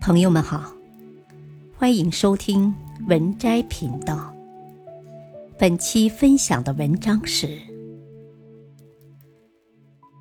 [0.00, 0.72] 朋友们好，
[1.76, 2.74] 欢迎收听
[3.06, 4.34] 文摘频道。
[5.58, 7.60] 本期分享的文章是：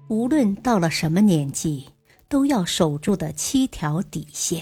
[0.09, 1.87] 无论到了什么年纪，
[2.27, 4.61] 都要守住的七条底线。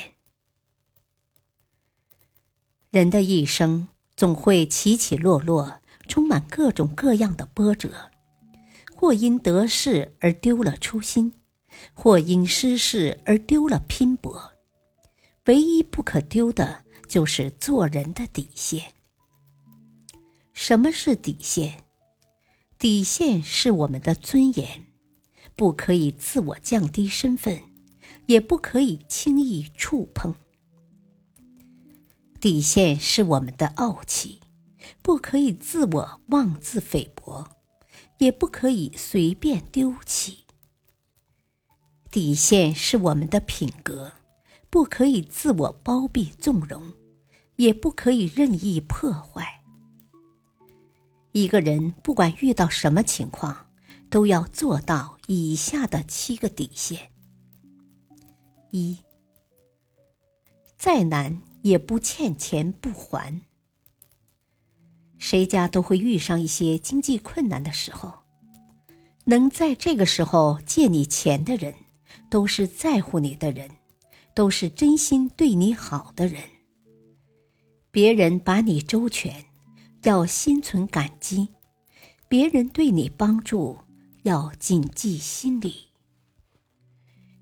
[2.92, 8.12] 人的一生总会起起落落，充满各种各样的波折，
[8.96, 11.34] 或因得势而丢了初心，
[11.96, 14.52] 或因失势而丢了拼搏。
[15.48, 18.94] 唯一不可丢的就是做人的底线。
[20.52, 21.86] 什么是底线？
[22.78, 24.88] 底线是我们的尊严，
[25.56, 27.62] 不可以自我降低身份，
[28.26, 30.36] 也不可以轻易触碰。
[32.42, 34.42] 底线是我们的傲气，
[35.02, 37.48] 不可以自我妄自菲薄，
[38.18, 40.40] 也不可以随便丢弃。
[42.12, 44.12] 底线是我们的品格。
[44.70, 46.94] 不可以自我包庇纵容，
[47.56, 49.64] 也不可以任意破坏。
[51.32, 53.68] 一个人不管遇到什么情况，
[54.10, 57.12] 都要做到以下的七个底线：
[58.72, 58.98] 一，
[60.78, 63.42] 再难也不欠钱不还。
[65.18, 68.14] 谁家都会遇上一些经济困难的时候，
[69.26, 71.74] 能在这个时候借你钱的人，
[72.30, 73.70] 都是在乎你的人。
[74.38, 76.44] 都是真心对你好的人。
[77.90, 79.46] 别人把你周全，
[80.04, 81.48] 要心存感激；
[82.28, 83.80] 别人对你帮助，
[84.22, 85.88] 要谨记心里。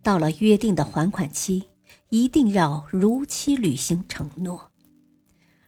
[0.02, 1.66] 到了约定的还款期，
[2.08, 4.72] 一定要如期履行承诺。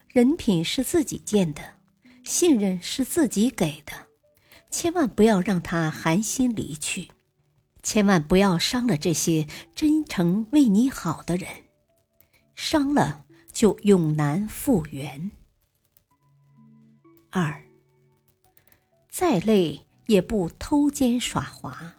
[0.08, 1.60] 人品是自己建的，
[2.24, 3.92] 信任是自己给的，
[4.70, 7.10] 千万不要让他寒心离去。
[7.88, 11.48] 千万不要伤了这些真诚为你好的人，
[12.54, 15.30] 伤了就永难复原。
[17.30, 17.64] 二，
[19.08, 21.94] 再累也不偷奸耍滑。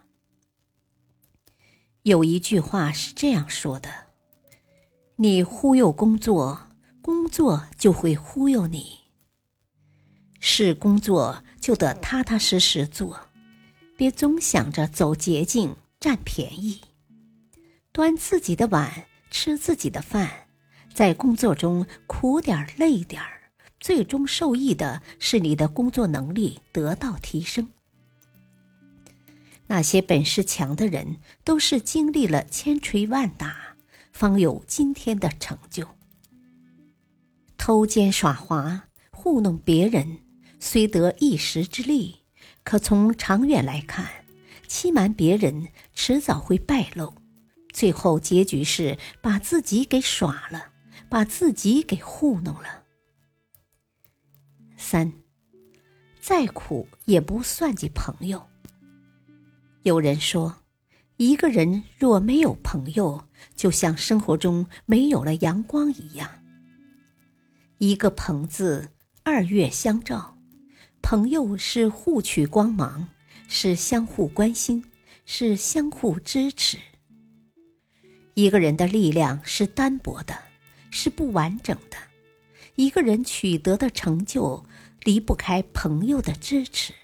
[2.02, 3.90] 有一句话是这样说的
[5.18, 6.68] ：“你忽悠工作，
[7.02, 9.00] 工作就会忽悠你。
[10.38, 13.22] 是工作就得踏踏实实做。”
[13.98, 16.80] 别总想着走捷径占便宜，
[17.92, 20.48] 端自己的碗吃自己的饭，
[20.94, 27.68] 在工作中苦点累点儿，最终受益的是你的工作能力得到提升。
[29.66, 33.76] 那些本事强的人，都是经历了千锤万打，
[34.10, 35.86] 方有今天的成就。
[37.58, 40.20] 偷奸耍滑、糊弄别人，
[40.58, 42.16] 虽得一时之利。
[42.64, 44.19] 可从长远来看，
[44.70, 47.12] 欺瞒别人迟早会败露，
[47.72, 50.70] 最后结局是把自己给耍了，
[51.08, 52.84] 把自己给糊弄了。
[54.76, 55.12] 三，
[56.20, 58.48] 再苦也不算计朋友。
[59.82, 60.62] 有人说，
[61.16, 63.26] 一个人若没有朋友，
[63.56, 66.30] 就像生活中没有了阳光一样。
[67.78, 68.90] 一个“朋”字，
[69.24, 70.38] 二月相照。
[71.02, 73.08] 朋友是互取光芒，
[73.52, 74.84] 是相互关心，
[75.26, 76.78] 是相互支持。
[78.34, 80.38] 一个人的力量是单薄的，
[80.92, 81.96] 是不完整的。
[82.76, 84.64] 一个人取得的成就
[85.02, 86.94] 离不开朋友的支持。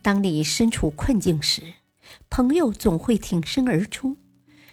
[0.00, 1.74] 当你身处困境时，
[2.30, 4.16] 朋友总会挺身而出；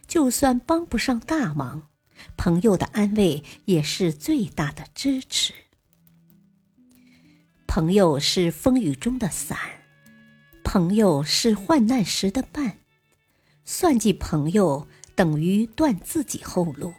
[0.07, 1.89] 就算帮不上大忙，
[2.37, 5.51] 朋友的安慰也是最大的支持。
[7.65, 9.57] 朋友是风雨中的伞，
[10.73, 12.77] 朋友是患难时的伴。
[13.65, 16.93] 算计朋友等于断自己后路，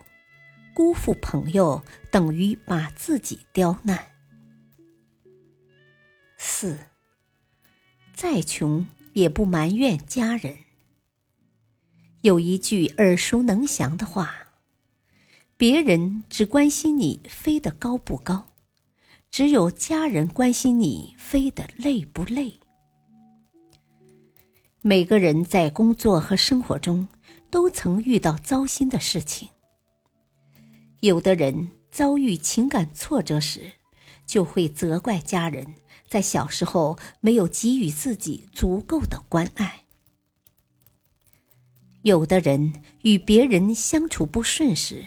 [0.75, 4.09] 辜负朋友等于把自己刁难。
[6.37, 6.81] 四，
[8.13, 10.59] 再穷也不埋怨家人。
[12.21, 14.49] 有一句耳熟能详的话：
[15.57, 18.51] 别人只关心你飞得高不高。
[19.31, 22.59] 只有家人关心你飞得累不累。
[24.85, 27.07] 每个人在工作和生活中
[27.51, 29.49] 都曾遇到糟心的事情。
[30.99, 33.71] 有的人遭遇情感挫折时，
[34.27, 35.65] 就会责怪家人
[36.09, 39.85] 在小时候没有给予自己足够的关爱。
[42.03, 45.07] 有的人与别人相处不顺时，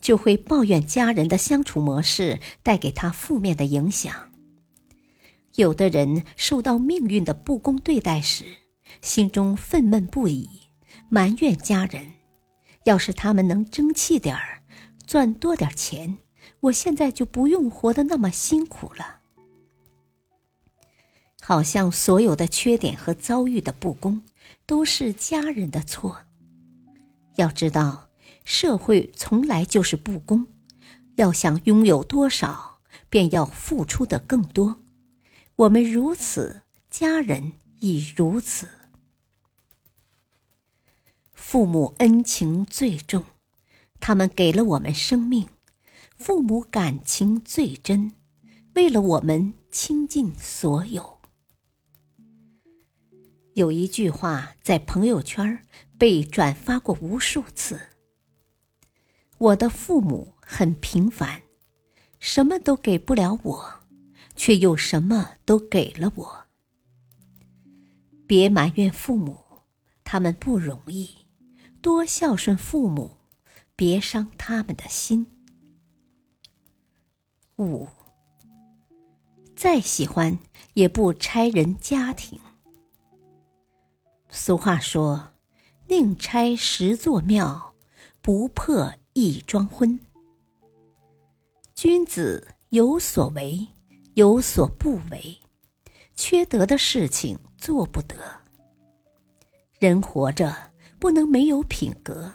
[0.00, 4.30] 就会抱怨家人的相处模式带给他负面的影响。
[5.56, 8.44] 有的人受到命运的不公对待时，
[9.00, 10.48] 心中愤懑不已，
[11.08, 12.04] 埋怨家人；
[12.84, 14.62] 要是他们能争气点儿，
[15.06, 16.18] 赚多点钱，
[16.60, 19.20] 我现在就不用活得那么辛苦了。
[21.40, 24.22] 好像所有的缺点和遭遇的不公，
[24.64, 26.22] 都是家人的错。
[27.36, 28.08] 要知道，
[28.44, 30.46] 社会从来就是不公，
[31.16, 32.78] 要想拥有多少，
[33.10, 34.80] 便要付出的更多。
[35.56, 38.68] 我们如此，家人亦如此。
[41.46, 43.22] 父母恩情最重，
[44.00, 45.44] 他们给了我们生命；
[46.16, 48.12] 父母感情最真，
[48.74, 51.18] 为了我们倾尽所有。
[53.52, 55.64] 有一句话在朋友圈
[55.96, 57.78] 被转发过无数次
[59.38, 61.42] ：“我的父母很平凡，
[62.18, 63.74] 什么都给不了我，
[64.34, 66.46] 却又什么都给了我。”
[68.26, 69.38] 别埋怨父母，
[70.02, 71.23] 他们不容易。
[71.84, 73.10] 多孝顺父母，
[73.76, 75.26] 别伤他们的心。
[77.58, 77.86] 五，
[79.54, 80.38] 再喜欢
[80.72, 82.40] 也不拆人家庭。
[84.30, 85.34] 俗话说
[85.88, 87.74] ：“宁拆十座庙，
[88.22, 90.00] 不破一桩婚。”
[91.76, 93.68] 君子有所为，
[94.14, 95.38] 有所不为，
[96.16, 98.16] 缺德的事情做不得。
[99.78, 100.72] 人活着。
[101.04, 102.32] 不能没有品格，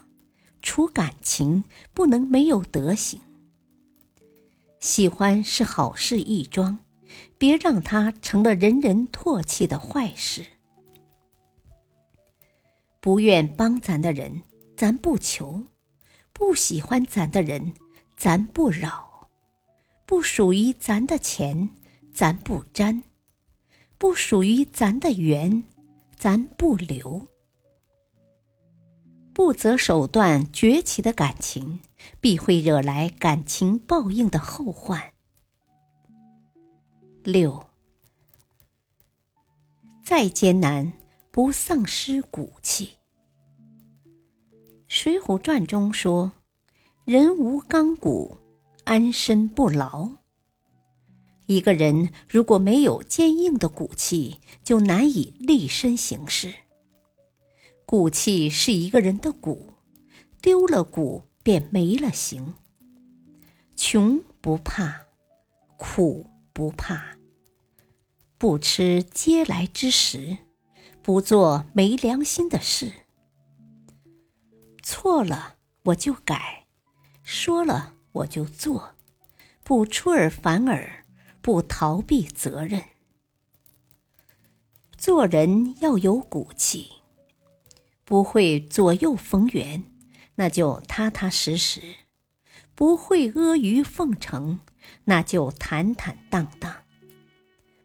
[0.61, 3.19] 处感情不能没有德行。
[4.79, 6.77] 喜欢是好事一桩，
[7.39, 10.45] 别让它成了人人唾弃的坏事。
[12.99, 14.43] 不愿帮咱的人，
[14.77, 15.63] 咱不求；
[16.31, 17.73] 不喜欢咱的人，
[18.15, 19.27] 咱不扰；
[20.05, 21.71] 不属于咱的钱，
[22.13, 23.01] 咱不沾；
[23.97, 25.63] 不属于咱的缘，
[26.15, 27.25] 咱不留。
[29.39, 31.79] 不择手段崛起的感情，
[32.19, 35.13] 必会惹来感情报应的后患。
[37.23, 37.65] 六，
[40.03, 40.91] 再艰难
[41.31, 42.97] 不丧失骨气。
[44.89, 46.33] 《水浒传》中说
[47.07, 48.37] ：“人无钢骨，
[48.83, 50.09] 安身不牢。”
[51.47, 56.53] 一个人如果没有坚硬的骨气，就难以立身行事。
[57.89, 59.73] 骨气是一个人的骨，
[60.43, 62.53] 丢了骨便没了形。
[63.75, 65.07] 穷不怕，
[65.75, 67.17] 苦不怕，
[68.37, 70.37] 不吃嗟来之食，
[71.01, 72.93] 不做没良心的事。
[74.83, 75.55] 错了
[75.85, 76.67] 我就改，
[77.23, 78.93] 说了我就做，
[79.63, 81.03] 不出尔反尔，
[81.41, 82.83] 不逃避责任。
[84.95, 86.98] 做人要有骨气。
[88.09, 89.83] 不会左右逢源，
[90.33, 91.79] 那就踏踏实实；
[92.73, 94.61] 不会阿谀奉承，
[95.03, 96.85] 那就坦坦荡荡；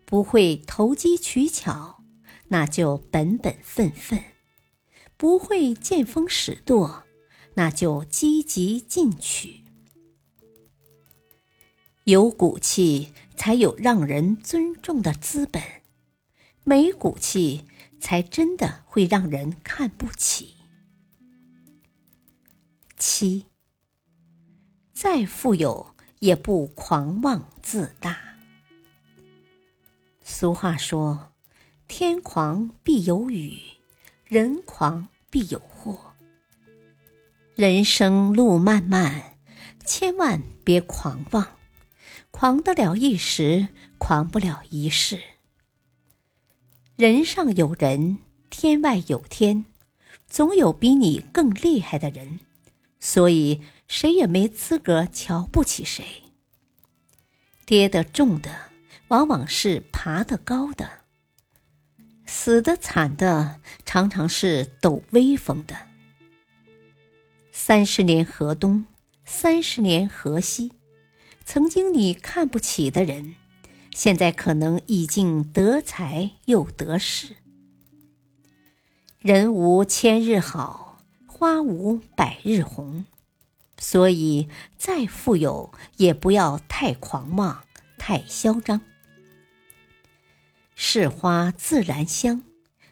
[0.06, 2.02] 不会投机取巧，
[2.48, 4.18] 那就本本分分；
[5.18, 7.02] 不会见风使舵，
[7.56, 9.60] 那就积极进取。
[12.04, 15.62] 有骨气，才有让人尊重的资本；
[16.62, 17.66] 没骨气。
[18.04, 20.56] 才真的会让人看不起。
[22.98, 23.46] 七，
[24.92, 28.36] 再富有也不狂妄自大。
[30.22, 31.32] 俗话说
[31.88, 33.58] ：“天狂必有雨，
[34.26, 36.12] 人狂必有祸。”
[37.56, 39.38] 人生路漫漫，
[39.86, 41.56] 千万别狂妄，
[42.30, 45.18] 狂得了一时，狂不了一世。
[46.96, 48.18] 人上有人，
[48.50, 49.64] 天外有天，
[50.28, 52.38] 总有比你更厉害的人，
[53.00, 56.04] 所以谁也没资格瞧不起谁。
[57.66, 58.70] 跌得重的，
[59.08, 60.86] 往往是爬得高的；
[62.26, 65.74] 死得惨的，常常是抖威风的。
[67.50, 68.86] 三十年河东，
[69.24, 70.70] 三十年河西，
[71.44, 73.34] 曾经你看不起的人。
[73.94, 77.36] 现在可能已经得财又得势。
[79.20, 80.98] 人无千日好，
[81.28, 83.04] 花无百日红，
[83.78, 87.62] 所以再富有也不要太狂妄、
[87.96, 88.80] 太嚣张。
[90.74, 92.42] 是花自然香，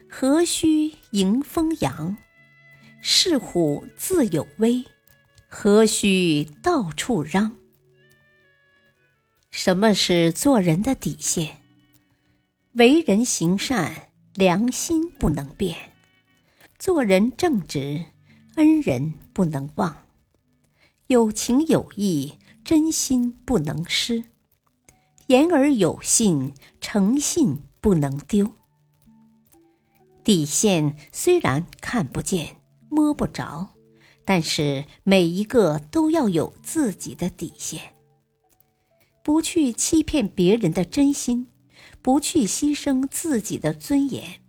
[0.08, 2.16] 何须迎风扬？
[3.00, 4.84] 是虎自有威，
[5.48, 7.56] 何须到处嚷？
[9.52, 11.58] 什么是做人的底线？
[12.72, 15.76] 为人行善，良心不能变；
[16.78, 18.06] 做人正直，
[18.56, 20.06] 恩人不能忘；
[21.06, 24.24] 有情有义，真心不能失；
[25.26, 28.50] 言而有信，诚信不能丢。
[30.24, 32.56] 底线虽然看不见、
[32.88, 33.68] 摸不着，
[34.24, 37.91] 但是每一个都要有自己的底线。
[39.22, 41.48] 不去欺骗别人的真心，
[42.00, 44.40] 不去牺牲自己的尊严，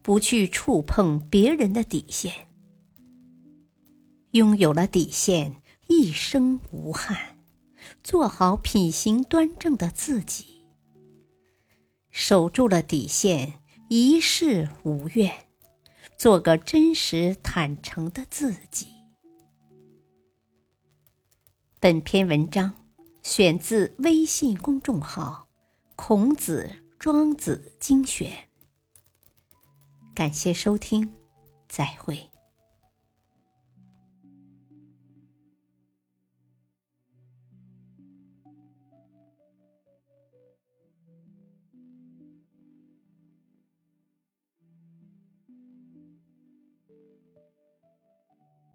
[0.00, 2.48] 不去触碰别人的底线。
[4.32, 7.38] 拥有了底线，一生无憾。
[8.02, 10.64] 做好品行端正的自己，
[12.10, 13.60] 守住了底线。
[13.88, 15.30] 一世无怨，
[16.16, 18.86] 做个真实坦诚的自己。
[21.78, 22.72] 本篇文章
[23.22, 25.46] 选自微信公众号
[25.94, 28.30] 《孔子庄子精选》，
[30.12, 31.14] 感谢收听，
[31.68, 32.31] 再会。